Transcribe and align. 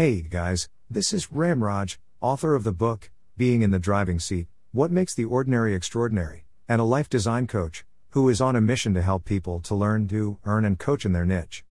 Hey 0.00 0.22
guys, 0.22 0.70
this 0.88 1.12
is 1.12 1.26
Ramraj, 1.26 1.98
author 2.22 2.54
of 2.54 2.64
the 2.64 2.72
book, 2.72 3.10
Being 3.36 3.60
in 3.60 3.70
the 3.70 3.78
Driving 3.78 4.18
Seat 4.18 4.46
What 4.72 4.90
Makes 4.90 5.12
the 5.12 5.26
Ordinary 5.26 5.74
Extraordinary, 5.74 6.46
and 6.66 6.80
a 6.80 6.84
life 6.84 7.10
design 7.10 7.46
coach, 7.46 7.84
who 8.12 8.26
is 8.30 8.40
on 8.40 8.56
a 8.56 8.62
mission 8.62 8.94
to 8.94 9.02
help 9.02 9.26
people 9.26 9.60
to 9.60 9.74
learn, 9.74 10.06
do, 10.06 10.38
earn, 10.46 10.64
and 10.64 10.78
coach 10.78 11.04
in 11.04 11.12
their 11.12 11.26
niche. 11.26 11.66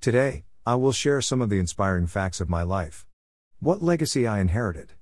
Today, 0.00 0.44
I 0.64 0.76
will 0.76 0.92
share 0.92 1.20
some 1.20 1.42
of 1.42 1.50
the 1.50 1.58
inspiring 1.58 2.06
facts 2.06 2.40
of 2.40 2.48
my 2.48 2.62
life. 2.62 3.04
What 3.60 3.82
legacy 3.82 4.26
I 4.26 4.40
inherited. 4.40 4.94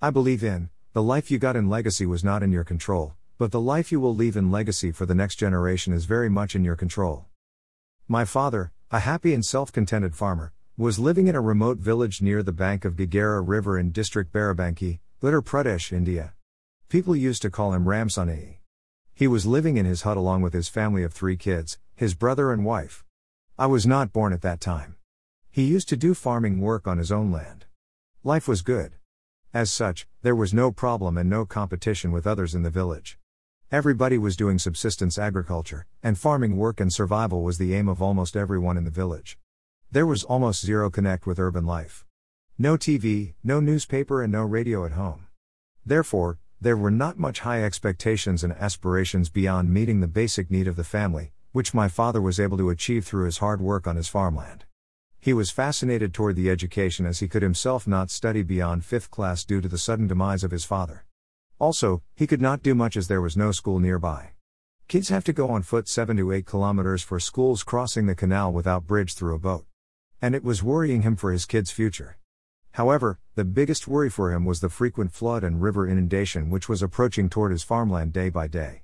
I 0.00 0.08
believe 0.08 0.42
in, 0.42 0.70
the 0.94 1.02
life 1.02 1.30
you 1.30 1.38
got 1.38 1.54
in 1.54 1.68
legacy 1.68 2.06
was 2.06 2.24
not 2.24 2.42
in 2.42 2.50
your 2.50 2.64
control, 2.64 3.12
but 3.36 3.52
the 3.52 3.60
life 3.60 3.92
you 3.92 4.00
will 4.00 4.14
leave 4.14 4.38
in 4.38 4.50
legacy 4.50 4.90
for 4.90 5.04
the 5.04 5.14
next 5.14 5.36
generation 5.36 5.92
is 5.92 6.06
very 6.06 6.30
much 6.30 6.56
in 6.56 6.64
your 6.64 6.76
control. 6.76 7.26
My 8.08 8.24
father, 8.24 8.72
a 8.90 9.00
happy 9.00 9.34
and 9.34 9.44
self 9.44 9.70
contented 9.70 10.16
farmer, 10.16 10.54
was 10.78 10.98
living 10.98 11.28
in 11.28 11.34
a 11.34 11.40
remote 11.40 11.76
village 11.76 12.22
near 12.22 12.42
the 12.42 12.50
bank 12.50 12.86
of 12.86 12.96
Ghaghara 12.96 13.46
River 13.46 13.78
in 13.78 13.90
district 13.90 14.32
Barabanki, 14.32 15.00
Uttar 15.22 15.42
Pradesh, 15.42 15.92
India. 15.92 16.32
People 16.88 17.14
used 17.14 17.42
to 17.42 17.50
call 17.50 17.74
him 17.74 17.86
Ramsani. 17.86 18.62
He 19.12 19.26
was 19.26 19.44
living 19.44 19.76
in 19.76 19.84
his 19.84 20.02
hut 20.02 20.16
along 20.16 20.40
with 20.40 20.54
his 20.54 20.70
family 20.70 21.02
of 21.02 21.12
three 21.12 21.36
kids, 21.36 21.78
his 21.94 22.14
brother 22.14 22.50
and 22.50 22.64
wife. 22.64 23.04
I 23.58 23.66
was 23.66 23.86
not 23.86 24.14
born 24.14 24.32
at 24.32 24.40
that 24.42 24.62
time. 24.62 24.96
He 25.50 25.64
used 25.64 25.90
to 25.90 25.96
do 25.96 26.14
farming 26.14 26.62
work 26.62 26.86
on 26.86 26.96
his 26.96 27.12
own 27.12 27.30
land. 27.30 27.66
Life 28.24 28.48
was 28.48 28.62
good. 28.62 28.94
As 29.52 29.70
such, 29.70 30.06
there 30.22 30.34
was 30.34 30.54
no 30.54 30.72
problem 30.72 31.18
and 31.18 31.28
no 31.28 31.44
competition 31.44 32.12
with 32.12 32.26
others 32.26 32.54
in 32.54 32.62
the 32.62 32.70
village. 32.70 33.18
Everybody 33.70 34.16
was 34.16 34.36
doing 34.36 34.58
subsistence 34.58 35.18
agriculture, 35.18 35.84
and 36.02 36.18
farming 36.18 36.56
work 36.56 36.80
and 36.80 36.90
survival 36.90 37.42
was 37.42 37.58
the 37.58 37.74
aim 37.74 37.90
of 37.90 38.00
almost 38.00 38.36
everyone 38.36 38.78
in 38.78 38.84
the 38.84 38.90
village. 38.90 39.36
There 39.92 40.06
was 40.06 40.24
almost 40.24 40.64
zero 40.64 40.88
connect 40.88 41.26
with 41.26 41.38
urban 41.38 41.66
life. 41.66 42.06
No 42.56 42.78
TV, 42.78 43.34
no 43.44 43.60
newspaper, 43.60 44.22
and 44.22 44.32
no 44.32 44.40
radio 44.42 44.86
at 44.86 44.92
home. 44.92 45.26
Therefore, 45.84 46.38
there 46.58 46.78
were 46.78 46.90
not 46.90 47.18
much 47.18 47.40
high 47.40 47.62
expectations 47.62 48.42
and 48.42 48.54
aspirations 48.54 49.28
beyond 49.28 49.68
meeting 49.68 50.00
the 50.00 50.08
basic 50.08 50.50
need 50.50 50.66
of 50.66 50.76
the 50.76 50.82
family, 50.82 51.32
which 51.52 51.74
my 51.74 51.88
father 51.88 52.22
was 52.22 52.40
able 52.40 52.56
to 52.56 52.70
achieve 52.70 53.04
through 53.04 53.26
his 53.26 53.36
hard 53.36 53.60
work 53.60 53.86
on 53.86 53.96
his 53.96 54.08
farmland. 54.08 54.64
He 55.20 55.34
was 55.34 55.50
fascinated 55.50 56.14
toward 56.14 56.36
the 56.36 56.48
education 56.48 57.04
as 57.04 57.20
he 57.20 57.28
could 57.28 57.42
himself 57.42 57.86
not 57.86 58.10
study 58.10 58.42
beyond 58.42 58.86
fifth 58.86 59.10
class 59.10 59.44
due 59.44 59.60
to 59.60 59.68
the 59.68 59.76
sudden 59.76 60.06
demise 60.06 60.42
of 60.42 60.52
his 60.52 60.64
father. 60.64 61.04
Also, 61.58 62.02
he 62.14 62.26
could 62.26 62.40
not 62.40 62.62
do 62.62 62.74
much 62.74 62.96
as 62.96 63.08
there 63.08 63.20
was 63.20 63.36
no 63.36 63.52
school 63.52 63.78
nearby. 63.78 64.30
Kids 64.88 65.10
have 65.10 65.24
to 65.24 65.34
go 65.34 65.50
on 65.50 65.60
foot 65.60 65.86
7 65.86 66.16
to 66.16 66.32
8 66.32 66.46
kilometers 66.46 67.02
for 67.02 67.20
schools 67.20 67.62
crossing 67.62 68.06
the 68.06 68.14
canal 68.14 68.50
without 68.50 68.86
bridge 68.86 69.12
through 69.12 69.34
a 69.34 69.38
boat. 69.38 69.66
And 70.22 70.36
it 70.36 70.44
was 70.44 70.62
worrying 70.62 71.02
him 71.02 71.16
for 71.16 71.32
his 71.32 71.44
kids' 71.44 71.72
future. 71.72 72.16
However, 72.72 73.18
the 73.34 73.44
biggest 73.44 73.88
worry 73.88 74.08
for 74.08 74.32
him 74.32 74.44
was 74.44 74.60
the 74.60 74.68
frequent 74.68 75.12
flood 75.12 75.42
and 75.42 75.60
river 75.60 75.86
inundation 75.86 76.48
which 76.48 76.68
was 76.68 76.80
approaching 76.80 77.28
toward 77.28 77.50
his 77.50 77.64
farmland 77.64 78.12
day 78.12 78.30
by 78.30 78.46
day. 78.46 78.82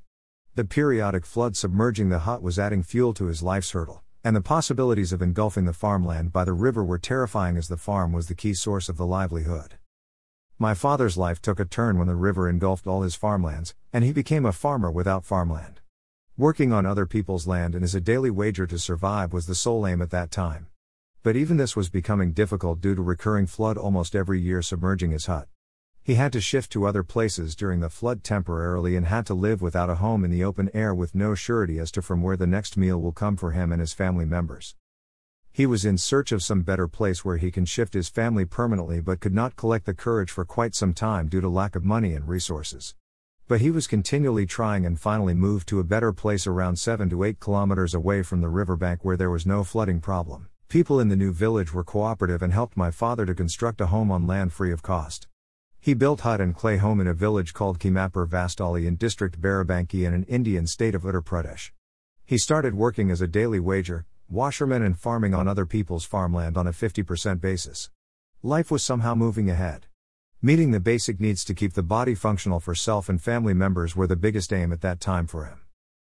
The 0.56 0.64
periodic 0.64 1.24
flood 1.24 1.56
submerging 1.56 2.08
the 2.08 2.18
hut 2.18 2.42
was 2.42 2.58
adding 2.58 2.82
fuel 2.82 3.14
to 3.14 3.26
his 3.26 3.42
life's 3.42 3.70
hurdle, 3.70 4.02
and 4.24 4.34
the 4.34 4.40
possibilities 4.40 5.12
of 5.12 5.22
engulfing 5.22 5.64
the 5.64 5.72
farmland 5.72 6.32
by 6.32 6.44
the 6.44 6.52
river 6.52 6.84
were 6.84 6.98
terrifying 6.98 7.56
as 7.56 7.68
the 7.68 7.76
farm 7.76 8.12
was 8.12 8.26
the 8.26 8.34
key 8.34 8.52
source 8.52 8.88
of 8.88 8.96
the 8.96 9.06
livelihood. 9.06 9.76
My 10.58 10.74
father's 10.74 11.16
life 11.16 11.40
took 11.40 11.60
a 11.60 11.64
turn 11.64 11.98
when 11.98 12.08
the 12.08 12.16
river 12.16 12.48
engulfed 12.48 12.88
all 12.88 13.02
his 13.02 13.14
farmlands, 13.14 13.76
and 13.92 14.02
he 14.02 14.12
became 14.12 14.44
a 14.44 14.50
farmer 14.50 14.90
without 14.90 15.24
farmland. 15.24 15.80
Working 16.36 16.72
on 16.72 16.84
other 16.84 17.06
people's 17.06 17.46
land 17.46 17.76
and 17.76 17.84
as 17.84 17.94
a 17.94 18.00
daily 18.00 18.30
wager 18.30 18.66
to 18.66 18.78
survive 18.78 19.32
was 19.32 19.46
the 19.46 19.54
sole 19.54 19.86
aim 19.86 20.02
at 20.02 20.10
that 20.10 20.32
time. 20.32 20.66
But 21.28 21.36
even 21.36 21.58
this 21.58 21.76
was 21.76 21.90
becoming 21.90 22.32
difficult 22.32 22.80
due 22.80 22.94
to 22.94 23.02
recurring 23.02 23.46
flood 23.46 23.76
almost 23.76 24.16
every 24.16 24.40
year 24.40 24.62
submerging 24.62 25.10
his 25.10 25.26
hut. 25.26 25.46
He 26.02 26.14
had 26.14 26.32
to 26.32 26.40
shift 26.40 26.72
to 26.72 26.86
other 26.86 27.02
places 27.02 27.54
during 27.54 27.80
the 27.80 27.90
flood 27.90 28.24
temporarily 28.24 28.96
and 28.96 29.04
had 29.04 29.26
to 29.26 29.34
live 29.34 29.60
without 29.60 29.90
a 29.90 29.96
home 29.96 30.24
in 30.24 30.30
the 30.30 30.42
open 30.42 30.70
air 30.72 30.94
with 30.94 31.14
no 31.14 31.34
surety 31.34 31.78
as 31.78 31.90
to 31.90 32.00
from 32.00 32.22
where 32.22 32.38
the 32.38 32.46
next 32.46 32.78
meal 32.78 32.98
will 32.98 33.12
come 33.12 33.36
for 33.36 33.50
him 33.50 33.72
and 33.72 33.80
his 33.80 33.92
family 33.92 34.24
members. 34.24 34.74
He 35.52 35.66
was 35.66 35.84
in 35.84 35.98
search 35.98 36.32
of 36.32 36.42
some 36.42 36.62
better 36.62 36.88
place 36.88 37.26
where 37.26 37.36
he 37.36 37.50
can 37.50 37.66
shift 37.66 37.92
his 37.92 38.08
family 38.08 38.46
permanently 38.46 39.02
but 39.02 39.20
could 39.20 39.34
not 39.34 39.54
collect 39.54 39.84
the 39.84 39.92
courage 39.92 40.30
for 40.30 40.46
quite 40.46 40.74
some 40.74 40.94
time 40.94 41.28
due 41.28 41.42
to 41.42 41.48
lack 41.50 41.76
of 41.76 41.84
money 41.84 42.14
and 42.14 42.26
resources. 42.26 42.94
But 43.46 43.60
he 43.60 43.70
was 43.70 43.86
continually 43.86 44.46
trying 44.46 44.86
and 44.86 44.98
finally 44.98 45.34
moved 45.34 45.68
to 45.68 45.78
a 45.78 45.84
better 45.84 46.14
place 46.14 46.46
around 46.46 46.76
7 46.76 47.10
to 47.10 47.22
8 47.22 47.38
kilometers 47.38 47.92
away 47.92 48.22
from 48.22 48.40
the 48.40 48.48
riverbank 48.48 49.04
where 49.04 49.18
there 49.18 49.28
was 49.28 49.44
no 49.44 49.62
flooding 49.62 50.00
problem. 50.00 50.48
People 50.68 51.00
in 51.00 51.08
the 51.08 51.16
new 51.16 51.32
village 51.32 51.72
were 51.72 51.82
cooperative 51.82 52.42
and 52.42 52.52
helped 52.52 52.76
my 52.76 52.90
father 52.90 53.24
to 53.24 53.34
construct 53.34 53.80
a 53.80 53.86
home 53.86 54.10
on 54.10 54.26
land 54.26 54.52
free 54.52 54.70
of 54.70 54.82
cost. 54.82 55.26
He 55.80 55.94
built 55.94 56.20
hut 56.20 56.42
and 56.42 56.54
clay 56.54 56.76
home 56.76 57.00
in 57.00 57.06
a 57.06 57.14
village 57.14 57.54
called 57.54 57.78
Kimapur 57.78 58.28
Vastali 58.28 58.84
in 58.84 58.96
district 58.96 59.40
Barabanki 59.40 60.06
in 60.06 60.12
an 60.12 60.24
Indian 60.24 60.66
state 60.66 60.94
of 60.94 61.04
Uttar 61.04 61.24
Pradesh. 61.24 61.70
He 62.26 62.36
started 62.36 62.74
working 62.74 63.10
as 63.10 63.22
a 63.22 63.26
daily 63.26 63.58
wager, 63.58 64.04
washerman 64.28 64.82
and 64.82 64.98
farming 64.98 65.32
on 65.32 65.48
other 65.48 65.64
people's 65.64 66.04
farmland 66.04 66.58
on 66.58 66.66
a 66.66 66.72
50% 66.72 67.40
basis. 67.40 67.88
Life 68.42 68.70
was 68.70 68.84
somehow 68.84 69.14
moving 69.14 69.48
ahead. 69.48 69.86
Meeting 70.42 70.72
the 70.72 70.80
basic 70.80 71.18
needs 71.18 71.44
to 71.44 71.54
keep 71.54 71.72
the 71.72 71.82
body 71.82 72.14
functional 72.14 72.60
for 72.60 72.74
self 72.74 73.08
and 73.08 73.22
family 73.22 73.54
members 73.54 73.96
were 73.96 74.06
the 74.06 74.16
biggest 74.16 74.52
aim 74.52 74.70
at 74.74 74.82
that 74.82 75.00
time 75.00 75.26
for 75.26 75.46
him. 75.46 75.62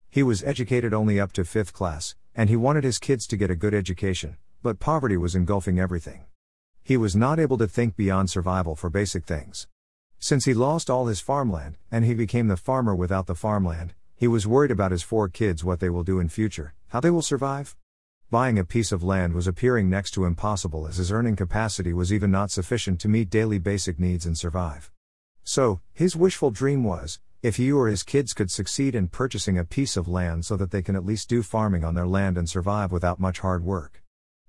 He 0.09 0.23
was 0.23 0.43
educated 0.43 0.95
only 0.95 1.19
up 1.19 1.31
to 1.33 1.43
5th 1.43 1.73
class, 1.73 2.15
and 2.33 2.49
he 2.49 2.55
wanted 2.55 2.83
his 2.83 2.97
kids 2.97 3.27
to 3.27 3.37
get 3.37 3.51
a 3.51 3.55
good 3.55 3.75
education, 3.75 4.37
but 4.61 4.79
poverty 4.79 5.17
was 5.17 5.35
engulfing 5.35 5.79
everything. 5.79 6.25
He 6.83 6.97
was 6.97 7.15
not 7.15 7.39
able 7.39 7.57
to 7.57 7.67
think 7.67 7.95
beyond 7.95 8.29
survival 8.29 8.75
for 8.75 8.89
basic 8.89 9.25
things. 9.25 9.67
Since 10.19 10.45
he 10.45 10.53
lost 10.53 10.89
all 10.89 11.07
his 11.07 11.19
farmland, 11.19 11.77
and 11.91 12.03
he 12.03 12.13
became 12.13 12.47
the 12.47 12.57
farmer 12.57 12.95
without 12.95 13.27
the 13.27 13.35
farmland, 13.35 13.93
he 14.15 14.27
was 14.27 14.47
worried 14.47 14.71
about 14.71 14.91
his 14.91 15.03
four 15.03 15.29
kids 15.29 15.63
what 15.63 15.79
they 15.79 15.89
will 15.89 16.03
do 16.03 16.19
in 16.19 16.27
future, 16.27 16.73
how 16.87 16.99
they 16.99 17.11
will 17.11 17.21
survive. 17.21 17.75
Buying 18.31 18.57
a 18.57 18.65
piece 18.65 18.91
of 18.91 19.03
land 19.03 19.33
was 19.33 19.47
appearing 19.47 19.89
next 19.89 20.11
to 20.11 20.25
impossible 20.25 20.87
as 20.87 20.97
his 20.97 21.11
earning 21.11 21.35
capacity 21.35 21.93
was 21.93 22.11
even 22.11 22.31
not 22.31 22.51
sufficient 22.51 22.99
to 23.01 23.07
meet 23.07 23.29
daily 23.29 23.59
basic 23.59 23.99
needs 23.99 24.25
and 24.25 24.37
survive. 24.37 24.91
So, 25.43 25.81
his 25.93 26.15
wishful 26.15 26.51
dream 26.51 26.83
was 26.83 27.19
if 27.43 27.57
he 27.57 27.71
or 27.71 27.87
his 27.87 28.03
kids 28.03 28.33
could 28.33 28.49
succeed 28.49 28.95
in 28.95 29.07
purchasing 29.07 29.57
a 29.57 29.63
piece 29.63 29.95
of 29.95 30.07
land 30.07 30.45
so 30.45 30.57
that 30.57 30.71
they 30.71 30.81
can 30.81 30.95
at 30.95 31.05
least 31.05 31.29
do 31.29 31.43
farming 31.43 31.83
on 31.83 31.93
their 31.93 32.07
land 32.07 32.37
and 32.37 32.49
survive 32.49 32.91
without 32.91 33.19
much 33.19 33.39
hard 33.39 33.63
work. 33.63 34.03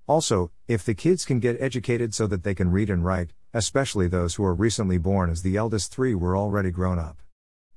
Also, 0.09 0.49
if 0.67 0.83
the 0.83 0.95
kids 0.95 1.23
can 1.23 1.39
get 1.39 1.61
educated 1.61 2.15
so 2.15 2.25
that 2.25 2.41
they 2.41 2.55
can 2.55 2.71
read 2.71 2.89
and 2.89 3.05
write, 3.05 3.31
especially 3.53 4.07
those 4.07 4.33
who 4.33 4.43
are 4.43 4.55
recently 4.55 4.97
born 4.97 5.29
as 5.29 5.43
the 5.43 5.55
eldest 5.55 5.93
three 5.93 6.15
were 6.15 6.35
already 6.35 6.71
grown 6.71 6.97
up. 6.97 7.21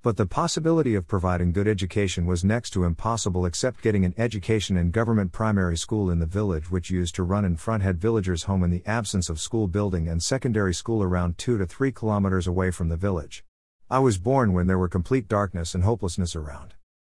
But 0.00 0.16
the 0.16 0.24
possibility 0.24 0.94
of 0.94 1.06
providing 1.06 1.52
good 1.52 1.68
education 1.68 2.24
was 2.24 2.42
next 2.42 2.70
to 2.70 2.84
impossible 2.84 3.44
except 3.44 3.82
getting 3.82 4.06
an 4.06 4.14
education 4.16 4.78
in 4.78 4.92
government 4.92 5.32
primary 5.32 5.76
school 5.76 6.08
in 6.08 6.20
the 6.20 6.26
village 6.26 6.70
which 6.70 6.88
used 6.88 7.14
to 7.16 7.22
run 7.22 7.44
in 7.44 7.58
Fronthead 7.58 7.96
villagers' 7.96 8.44
home 8.44 8.64
in 8.64 8.70
the 8.70 8.82
absence 8.86 9.28
of 9.28 9.38
school 9.38 9.68
building 9.68 10.08
and 10.08 10.22
secondary 10.22 10.72
school 10.72 11.02
around 11.02 11.36
2 11.36 11.58
to 11.58 11.66
3 11.66 11.92
kilometers 11.92 12.46
away 12.46 12.70
from 12.70 12.88
the 12.88 12.96
village. 12.96 13.44
I 13.90 13.98
was 13.98 14.16
born 14.16 14.54
when 14.54 14.68
there 14.68 14.78
were 14.78 14.88
complete 14.88 15.28
darkness 15.28 15.74
and 15.74 15.84
hopelessness 15.84 16.34
around. 16.34 16.72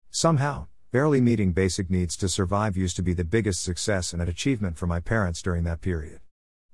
Somehow, 0.09 0.69
barely 0.93 1.19
meeting 1.19 1.51
basic 1.51 1.89
needs 1.89 2.15
to 2.15 2.29
survive 2.29 2.77
used 2.77 2.95
to 2.95 3.01
be 3.01 3.13
the 3.13 3.23
biggest 3.23 3.63
success 3.63 4.13
and 4.13 4.21
an 4.21 4.29
achievement 4.29 4.77
for 4.77 4.85
my 4.85 4.99
parents 4.99 5.41
during 5.41 5.63
that 5.63 5.81
period. 5.81 6.19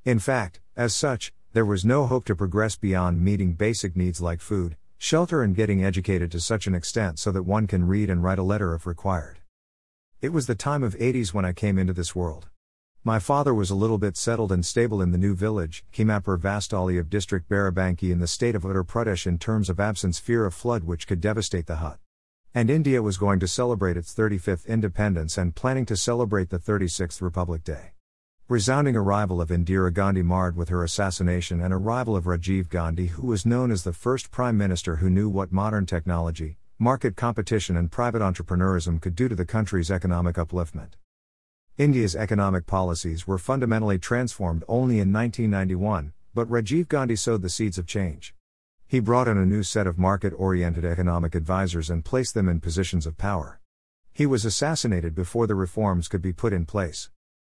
In 0.03 0.19
fact, 0.19 0.59
as 0.75 0.93
such, 0.93 1.31
there 1.53 1.63
was 1.63 1.85
no 1.85 2.05
hope 2.05 2.25
to 2.25 2.35
progress 2.35 2.75
beyond 2.75 3.21
meeting 3.21 3.53
basic 3.53 3.95
needs 3.95 4.19
like 4.19 4.41
food, 4.41 4.75
shelter, 4.97 5.41
and 5.41 5.55
getting 5.55 5.85
educated 5.85 6.29
to 6.31 6.41
such 6.41 6.67
an 6.67 6.75
extent 6.75 7.17
so 7.17 7.31
that 7.31 7.43
one 7.43 7.65
can 7.65 7.87
read 7.87 8.09
and 8.09 8.21
write 8.21 8.39
a 8.39 8.43
letter 8.43 8.75
if 8.75 8.85
required. 8.85 9.39
It 10.21 10.33
was 10.33 10.47
the 10.47 10.53
time 10.53 10.83
of 10.83 10.97
80s 10.97 11.33
when 11.33 11.45
I 11.45 11.53
came 11.53 11.77
into 11.77 11.93
this 11.93 12.13
world. 12.13 12.49
My 13.05 13.19
father 13.19 13.53
was 13.53 13.69
a 13.69 13.75
little 13.75 13.97
bit 13.97 14.17
settled 14.17 14.51
and 14.51 14.65
stable 14.65 15.01
in 15.01 15.13
the 15.13 15.17
new 15.17 15.33
village, 15.33 15.85
Kimapur 15.93 16.37
Vastali 16.37 16.99
of 16.99 17.09
district 17.09 17.47
Barabanki 17.47 18.11
in 18.11 18.19
the 18.19 18.27
state 18.27 18.55
of 18.55 18.63
Uttar 18.63 18.85
Pradesh 18.85 19.25
in 19.25 19.37
terms 19.37 19.69
of 19.69 19.79
absence 19.79 20.19
fear 20.19 20.45
of 20.45 20.53
flood 20.53 20.83
which 20.83 21.07
could 21.07 21.21
devastate 21.21 21.67
the 21.67 21.77
hut. 21.77 21.99
And 22.55 22.71
India 22.71 23.03
was 23.03 23.17
going 23.17 23.39
to 23.41 23.47
celebrate 23.47 23.95
its 23.95 24.11
35th 24.11 24.65
independence 24.65 25.37
and 25.37 25.53
planning 25.53 25.85
to 25.85 25.95
celebrate 25.95 26.49
the 26.49 26.57
36th 26.57 27.21
Republic 27.21 27.63
Day. 27.63 27.91
Resounding 28.47 28.95
arrival 28.95 29.39
of 29.39 29.49
Indira 29.49 29.93
Gandhi 29.93 30.23
marred 30.23 30.55
with 30.55 30.69
her 30.69 30.83
assassination 30.83 31.61
and 31.61 31.71
arrival 31.71 32.15
of 32.15 32.23
Rajiv 32.23 32.67
Gandhi 32.69 33.05
who 33.05 33.27
was 33.27 33.45
known 33.45 33.69
as 33.69 33.83
the 33.83 33.93
first 33.93 34.31
prime 34.31 34.57
minister 34.57 34.95
who 34.95 35.11
knew 35.11 35.29
what 35.29 35.51
modern 35.51 35.85
technology, 35.85 36.57
market 36.79 37.15
competition 37.15 37.77
and 37.77 37.91
private 37.91 38.23
entrepreneurism 38.23 38.99
could 38.99 39.13
do 39.13 39.29
to 39.29 39.35
the 39.35 39.45
country's 39.45 39.91
economic 39.91 40.37
upliftment. 40.37 40.93
India's 41.77 42.15
economic 42.15 42.65
policies 42.65 43.27
were 43.27 43.37
fundamentally 43.37 43.99
transformed 43.99 44.63
only 44.67 44.95
in 44.95 45.13
1991, 45.13 46.13
but 46.33 46.49
Rajiv 46.49 46.87
Gandhi 46.87 47.15
sowed 47.15 47.43
the 47.43 47.49
seeds 47.49 47.77
of 47.77 47.85
change. 47.85 48.33
He 48.89 48.99
brought 48.99 49.27
in 49.27 49.37
a 49.37 49.45
new 49.45 49.61
set 49.61 49.85
of 49.85 49.99
market 49.99 50.33
oriented 50.35 50.83
economic 50.83 51.35
advisors 51.35 51.91
and 51.91 52.03
placed 52.03 52.33
them 52.33 52.49
in 52.49 52.59
positions 52.59 53.05
of 53.05 53.19
power. 53.19 53.59
He 54.11 54.25
was 54.25 54.45
assassinated 54.45 55.13
before 55.13 55.45
the 55.45 55.53
reforms 55.53 56.07
could 56.07 56.23
be 56.23 56.33
put 56.33 56.53
in 56.53 56.65
place. 56.65 57.11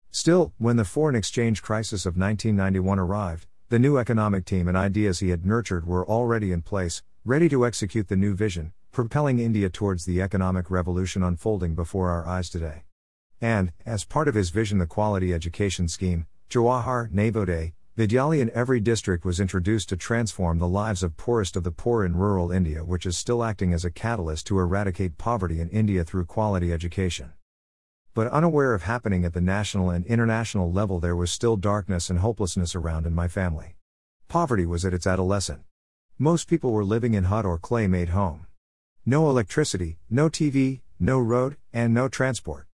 Still, 0.10 0.54
when 0.58 0.78
the 0.78 0.84
foreign 0.84 1.16
exchange 1.16 1.62
crisis 1.62 2.08
of 2.08 2.18
1991 2.18 2.98
arrived, 2.98 3.46
The 3.70 3.78
new 3.78 4.00
economic 4.00 4.46
team 4.46 4.68
and 4.68 4.76
ideas 4.76 5.20
he 5.20 5.30
had 5.30 5.46
nurtured 5.46 5.86
were 5.86 6.08
already 6.08 6.52
in 6.52 6.64
place, 6.64 7.04
ready 7.24 7.48
to 7.50 7.68
execute 7.68 8.08
the 8.08 8.16
new 8.16 8.34
vision, 8.34 8.74
propelling 8.92 9.38
India 9.38 9.70
towards 9.70 10.06
the 10.06 10.24
economic 10.24 10.72
revolution 10.72 11.22
unfolding 11.22 11.76
before 11.76 12.10
our 12.10 12.26
eyes 12.26 12.50
today. 12.50 12.86
And, 13.40 13.74
as 13.86 14.06
part 14.06 14.28
of 14.28 14.34
his 14.34 14.50
vision, 14.50 14.80
the 14.80 14.88
quality 14.88 15.36
education 15.36 15.88
scheme, 15.88 16.26
Jawahar 16.50 17.12
Navodaya, 17.12 17.74
Vidyalaya 17.98 18.42
in 18.42 18.52
every 18.54 18.80
district 18.80 19.26
was 19.26 19.40
introduced 19.40 19.90
to 19.90 19.98
transform 19.98 20.60
the 20.60 20.68
lives 20.68 21.02
of 21.02 21.18
poorest 21.18 21.56
of 21.56 21.64
the 21.64 21.72
poor 21.72 22.06
in 22.06 22.16
rural 22.16 22.52
India, 22.52 22.84
which 22.86 23.08
is 23.08 23.18
still 23.18 23.44
acting 23.44 23.74
as 23.74 23.84
a 23.84 23.90
catalyst 23.90 24.46
to 24.46 24.60
eradicate 24.60 25.18
poverty 25.18 25.60
in 25.60 25.68
India 25.70 26.04
through 26.04 26.26
quality 26.26 26.72
education. 26.72 27.32
But 28.14 28.28
unaware 28.28 28.76
of 28.76 28.84
happening 28.84 29.26
at 29.26 29.34
the 29.34 29.42
national 29.42 29.90
and 29.90 30.06
international 30.06 30.72
level, 30.72 31.00
there 31.00 31.16
was 31.16 31.32
still 31.32 31.58
darkness 31.58 32.12
and 32.12 32.20
hopelessness 32.20 32.76
around 32.76 33.08
in 33.08 33.16
my 33.16 33.28
family. 33.28 33.78
Poverty 34.28 34.68
was 34.68 34.86
at 34.86 34.94
its 34.94 35.08
adolescent. 35.08 35.62
Most 36.20 36.48
people 36.48 36.74
were 36.74 36.86
living 36.86 37.16
in 37.16 37.24
hut 37.24 37.46
or 37.46 37.58
clay 37.58 37.88
made 37.88 38.10
home. 38.10 38.46
No 39.08 39.28
electricity, 39.28 39.98
no 40.08 40.30
TV, 40.30 40.82
no 41.00 41.18
road, 41.18 41.58
and 41.74 41.96
no 41.96 42.10
transport. 42.10 42.68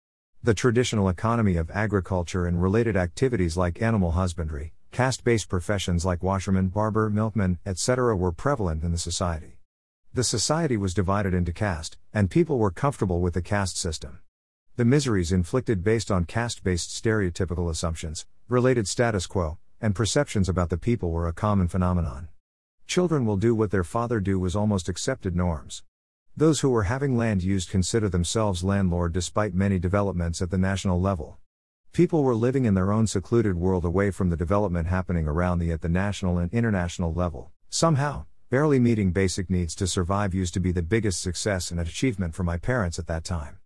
The 0.42 0.54
traditional 0.54 1.10
economy 1.10 1.56
of 1.56 1.70
agriculture 1.72 2.46
and 2.46 2.62
related 2.62 2.96
activities 2.96 3.58
like 3.58 3.82
animal 3.82 4.12
husbandry, 4.12 4.72
caste 4.90 5.22
based 5.22 5.48
professions 5.48 6.04
like 6.04 6.22
washerman, 6.22 6.68
barber, 6.68 7.08
milkman, 7.08 7.58
etc., 7.64 8.16
were 8.16 8.32
prevalent 8.32 8.82
in 8.82 8.92
the 8.92 8.98
society. 8.98 9.58
The 10.12 10.24
society 10.24 10.76
was 10.76 10.94
divided 10.94 11.32
into 11.32 11.52
caste, 11.52 11.96
and 12.12 12.30
people 12.30 12.58
were 12.58 12.72
comfortable 12.72 13.20
with 13.20 13.34
the 13.34 13.42
caste 13.42 13.76
system. 13.76 14.18
The 14.74 14.84
miseries 14.84 15.30
inflicted 15.30 15.84
based 15.84 16.10
on 16.10 16.24
caste 16.24 16.64
based 16.64 16.90
stereotypical 16.90 17.70
assumptions, 17.70 18.26
related 18.48 18.88
status 18.88 19.26
quo, 19.26 19.58
and 19.80 19.94
perceptions 19.94 20.48
about 20.48 20.70
the 20.70 20.76
people 20.76 21.12
were 21.12 21.28
a 21.28 21.32
common 21.32 21.68
phenomenon. 21.68 22.28
Children 22.86 23.24
will 23.24 23.36
do 23.36 23.54
what 23.54 23.70
their 23.70 23.84
father 23.84 24.18
do 24.18 24.40
was 24.40 24.56
almost 24.56 24.88
accepted 24.88 25.36
norms. 25.36 25.84
Those 26.36 26.60
who 26.60 26.70
were 26.70 26.84
having 26.84 27.16
land 27.16 27.44
used 27.44 27.70
consider 27.70 28.08
themselves 28.08 28.64
landlord 28.64 29.12
despite 29.12 29.54
many 29.54 29.78
developments 29.78 30.42
at 30.42 30.50
the 30.50 30.58
national 30.58 31.00
level. 31.00 31.38
People 31.92 32.22
were 32.22 32.36
living 32.36 32.66
in 32.66 32.74
their 32.74 32.92
own 32.92 33.08
secluded 33.08 33.56
world 33.56 33.84
away 33.84 34.12
from 34.12 34.30
the 34.30 34.36
development 34.36 34.86
happening 34.86 35.26
around 35.26 35.58
the 35.58 35.72
at 35.72 35.80
the 35.80 35.88
national 35.88 36.38
and 36.38 36.52
international 36.52 37.12
level. 37.12 37.50
Somehow, 37.68 38.26
barely 38.48 38.78
meeting 38.78 39.10
basic 39.10 39.50
needs 39.50 39.74
to 39.74 39.88
survive 39.88 40.32
used 40.32 40.54
to 40.54 40.60
be 40.60 40.70
the 40.70 40.82
biggest 40.82 41.20
success 41.20 41.72
and 41.72 41.80
achievement 41.80 42.32
for 42.32 42.44
my 42.44 42.56
parents 42.56 43.00
at 43.00 43.08
that 43.08 43.24
time. 43.24 43.58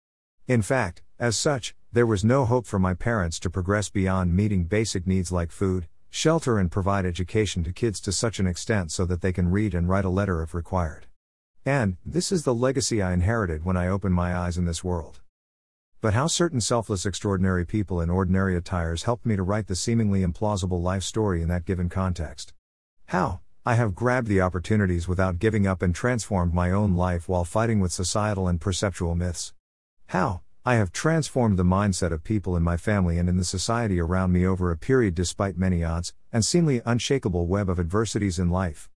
In 0.49 0.62
fact, 0.62 1.03
as 1.19 1.37
such, 1.37 1.75
there 1.93 2.06
was 2.06 2.25
no 2.25 2.47
hope 2.47 2.67
for 2.67 2.79
my 2.79 2.94
parents 2.94 3.38
to 3.41 3.50
progress 3.50 3.91
beyond 3.91 4.35
meeting 4.35 4.65
basic 4.65 5.06
needs 5.06 5.31
like 5.31 5.53
food, 5.53 5.87
shelter 6.09 6.59
and 6.59 6.73
provide 6.73 7.05
education 7.05 7.62
to 7.65 7.75
kids 7.75 8.00
to 8.00 8.11
such 8.11 8.38
an 8.38 8.47
extent 8.47 8.91
so 8.91 9.05
that 9.05 9.20
they 9.20 9.35
can 9.35 9.50
read 9.50 9.75
and 9.75 9.91
write 9.91 10.06
a 10.06 10.09
letter 10.09 10.43
if 10.43 10.55
required. 10.55 11.06
And, 11.67 11.99
this 12.06 12.32
is 12.32 12.44
the 12.44 12.55
legacy 12.55 13.03
I 13.03 13.12
inherited 13.12 13.67
when 13.67 13.77
I 13.77 13.88
opened 13.88 14.15
my 14.15 14.35
eyes 14.35 14.56
in 14.56 14.65
this 14.65 14.82
world. 14.82 15.20
But 16.05 16.12
how 16.12 16.27
certain 16.27 16.61
selfless, 16.61 17.06
extraordinary 17.06 17.65
people 17.65 17.99
in 18.03 18.11
ordinary 18.11 18.59
attires 18.59 19.05
helped 19.05 19.25
me 19.25 19.37
to 19.37 19.43
write 19.43 19.69
the 19.69 19.75
seemingly 19.75 20.23
implausible 20.23 20.83
life 20.83 21.03
story 21.03 21.41
in 21.41 21.49
that 21.49 21.65
given 21.65 21.89
context. 21.89 22.53
How, 23.06 23.41
I 23.65 23.77
have 23.77 23.95
grabbed 23.95 24.29
the 24.29 24.43
opportunities 24.43 25.09
without 25.09 25.39
giving 25.39 25.67
up 25.67 25.81
and 25.81 25.95
transformed 25.95 26.53
my 26.53 26.71
own 26.71 26.95
life 26.95 27.27
while 27.27 27.47
fighting 27.47 27.81
with 27.81 27.91
societal 27.91 28.49
and 28.49 28.61
perceptual 28.61 29.15
myths. 29.15 29.55
How, 30.09 30.43
I 30.62 30.75
have 30.75 30.93
transformed 30.93 31.59
the 31.59 31.65
mindset 31.65 32.12
of 32.12 32.23
people 32.23 32.55
in 32.55 32.62
my 32.62 32.77
family 32.77 33.17
and 33.17 33.27
in 33.27 33.39
the 33.39 33.43
society 33.43 33.99
around 33.99 34.31
me 34.31 34.45
over 34.47 34.71
a 34.71 34.77
period 34.77 35.15
despite 35.15 35.56
many 35.56 35.83
odds, 35.83 36.12
and 36.31 36.45
seemingly 36.45 36.83
unshakable 36.85 37.47
web 37.47 37.71
of 37.71 37.81
adversities 37.81 38.39
in 38.39 38.51
life. 38.51 38.91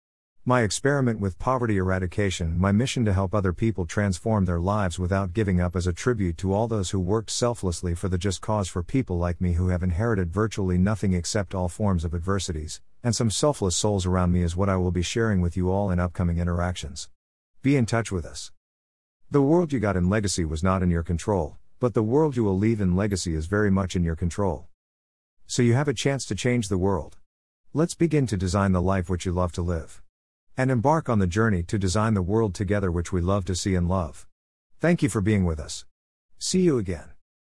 My 0.49 0.61
experiment 0.61 1.19
with 1.19 1.37
poverty 1.39 1.75
eradication, 1.75 2.57
my 2.57 2.71
mission 2.71 3.03
to 3.03 3.11
help 3.11 3.35
other 3.35 3.51
people 3.51 3.85
transform 3.85 4.45
their 4.45 4.61
lives 4.61 4.97
without 4.97 5.33
giving 5.33 5.59
up, 5.59 5.75
as 5.75 5.87
a 5.87 5.91
tribute 5.91 6.37
to 6.37 6.53
all 6.53 6.69
those 6.69 6.91
who 6.91 7.01
worked 7.01 7.31
selflessly 7.31 7.93
for 7.93 8.07
the 8.07 8.17
just 8.17 8.39
cause 8.39 8.69
for 8.69 8.81
people 8.81 9.17
like 9.17 9.41
me 9.41 9.51
who 9.51 9.67
have 9.67 9.83
inherited 9.83 10.31
virtually 10.31 10.77
nothing 10.77 11.11
except 11.11 11.53
all 11.53 11.67
forms 11.67 12.05
of 12.05 12.15
adversities, 12.15 12.79
and 13.03 13.13
some 13.13 13.29
selfless 13.29 13.75
souls 13.75 14.05
around 14.05 14.31
me, 14.31 14.41
is 14.41 14.55
what 14.55 14.69
I 14.69 14.77
will 14.77 14.89
be 14.89 15.01
sharing 15.01 15.41
with 15.41 15.57
you 15.57 15.69
all 15.69 15.91
in 15.91 15.99
upcoming 15.99 16.37
interactions. 16.37 17.09
Be 17.61 17.75
in 17.75 17.85
touch 17.85 18.09
with 18.09 18.25
us. 18.25 18.53
The 19.29 19.41
world 19.41 19.73
you 19.73 19.81
got 19.81 19.97
in 19.97 20.09
legacy 20.09 20.45
was 20.45 20.63
not 20.63 20.81
in 20.81 20.89
your 20.89 21.03
control, 21.03 21.57
but 21.81 21.93
the 21.93 22.03
world 22.03 22.37
you 22.37 22.45
will 22.45 22.57
leave 22.57 22.79
in 22.79 22.95
legacy 22.95 23.35
is 23.35 23.47
very 23.47 23.69
much 23.69 23.97
in 23.97 24.03
your 24.05 24.15
control. 24.15 24.69
So 25.45 25.61
you 25.61 25.73
have 25.73 25.89
a 25.89 25.93
chance 25.93 26.25
to 26.27 26.35
change 26.35 26.69
the 26.69 26.77
world. 26.77 27.17
Let's 27.73 27.95
begin 27.95 28.27
to 28.27 28.37
design 28.37 28.71
the 28.71 28.81
life 28.81 29.09
which 29.09 29.25
you 29.25 29.33
love 29.33 29.51
to 29.51 29.61
live. 29.61 30.01
And 30.57 30.71
embark 30.71 31.07
on 31.07 31.19
the 31.19 31.27
journey 31.27 31.61
to 31.63 31.77
design 31.77 32.15
the 32.15 32.23
world 32.23 32.55
together 32.55 32.91
which 32.91 33.11
we 33.11 33.21
love 33.21 33.45
to 33.45 33.55
see 33.55 33.75
and 33.75 33.87
love. 33.87 34.25
Thank 34.79 35.03
you 35.03 35.09
for 35.09 35.21
being 35.21 35.45
with 35.45 35.59
us. 35.59 35.85
See 36.39 36.61
you 36.61 36.79
again. 36.79 37.16